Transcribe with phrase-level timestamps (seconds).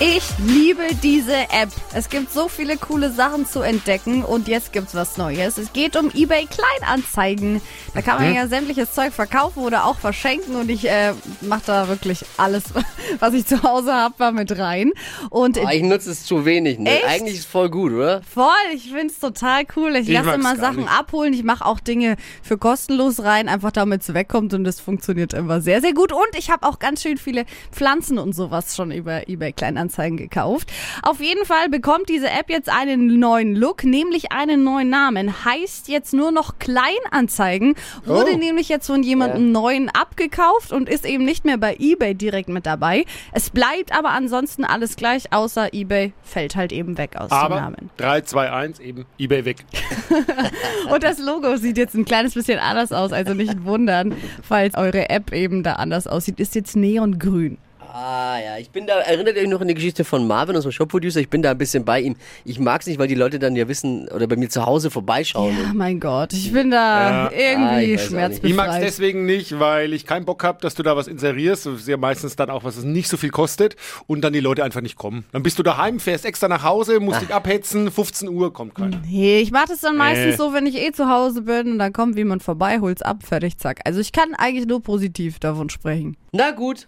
[0.00, 1.70] Ich liebe diese App.
[1.92, 5.58] Es gibt so viele coole Sachen zu entdecken und jetzt gibt's was Neues.
[5.58, 7.60] Es geht um eBay Kleinanzeigen.
[7.94, 11.88] Da kann man ja sämtliches Zeug verkaufen oder auch verschenken und ich äh, mache da
[11.88, 12.62] wirklich alles,
[13.18, 14.92] was ich zu Hause habe, mal mit rein.
[15.30, 16.78] Und Ah, ich nutze es zu wenig.
[16.78, 16.90] Ne?
[16.90, 17.04] Echt?
[17.08, 18.22] Eigentlich ist es voll gut, oder?
[18.22, 19.96] Voll, ich find's total cool.
[19.96, 20.92] Ich, Ich lasse immer Sachen nicht.
[20.96, 21.32] abholen.
[21.32, 25.60] Ich mache auch Dinge für kostenlos rein, einfach damit es wegkommt und das funktioniert immer
[25.60, 26.12] sehr, sehr gut.
[26.12, 30.70] Und ich habe auch ganz schön viele Pflanzen und sowas schon über eBay Kleinanzeigen gekauft.
[31.02, 35.44] Auf jeden Fall bekommt diese App jetzt einen neuen Look, nämlich einen neuen Namen.
[35.44, 37.74] Heißt jetzt nur noch Kleinanzeigen.
[38.04, 38.36] Wurde Oh.
[38.38, 42.66] nämlich jetzt von jemandem neuen abgekauft und ist eben nicht mehr bei eBay direkt mit
[42.66, 43.04] dabei.
[43.32, 47.60] Es bleibt aber ansonsten alles gleich, außer eBay fällt halt eben weg aus dem Aber
[47.60, 47.90] Namen.
[47.96, 49.64] 3, 2, 1, eben eBay weg.
[50.92, 55.10] Und das Logo sieht jetzt ein kleines bisschen anders aus, also nicht wundern, falls eure
[55.10, 56.40] App eben da anders aussieht.
[56.40, 57.58] Ist jetzt neongrün.
[58.00, 60.70] Ah ja, ich bin da, erinnert ihr euch noch an die Geschichte von Marvin, unserem
[60.70, 61.18] Shop-Producer?
[61.18, 62.14] Ich bin da ein bisschen bei ihm.
[62.44, 64.92] Ich mag es nicht, weil die Leute dann ja wissen oder bei mir zu Hause
[64.92, 65.56] vorbeischauen.
[65.60, 67.28] Ja, mein Gott, ich bin da Ja.
[67.28, 68.04] Ah, irgendwie nicht.
[68.04, 68.50] schmerzbefreit.
[68.50, 71.66] Ich mag es deswegen nicht, weil ich keinen Bock habe, dass du da was inserierst.
[71.66, 73.74] Das ist ja meistens dann auch, was es nicht so viel kostet
[74.06, 75.24] und dann die Leute einfach nicht kommen.
[75.32, 79.00] Dann bist du daheim, fährst extra nach Hause, musst dich abhetzen, 15 Uhr, kommt keiner.
[79.08, 80.36] Nee, ich mache das dann meistens Äh.
[80.36, 83.58] so, wenn ich eh zu Hause bin und dann kommt jemand vorbei, holt's ab, fertig,
[83.58, 83.80] zack.
[83.84, 86.16] Also ich kann eigentlich nur positiv davon sprechen.
[86.30, 86.86] Na gut,